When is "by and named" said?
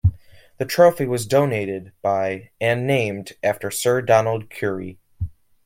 2.01-3.33